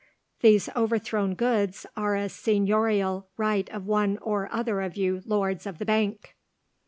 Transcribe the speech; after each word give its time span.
These 0.39 0.67
overthrown 0.75 1.35
goods 1.35 1.85
are 1.95 2.15
a 2.15 2.27
seignorial 2.27 3.29
right 3.37 3.69
of 3.69 3.85
one 3.85 4.17
or 4.17 4.49
other 4.51 4.81
of 4.81 4.97
you 4.97 5.21
lords 5.27 5.67
of 5.67 5.77
the 5.77 5.85
bank." 5.85 6.35